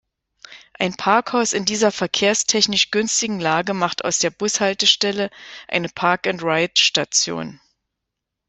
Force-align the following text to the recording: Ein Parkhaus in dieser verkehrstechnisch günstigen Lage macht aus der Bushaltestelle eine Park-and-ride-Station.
Ein 0.79 0.95
Parkhaus 0.95 1.53
in 1.53 1.63
dieser 1.63 1.91
verkehrstechnisch 1.91 2.89
günstigen 2.89 3.39
Lage 3.39 3.75
macht 3.75 4.03
aus 4.03 4.17
der 4.17 4.31
Bushaltestelle 4.31 5.29
eine 5.67 5.89
Park-and-ride-Station. 5.89 7.59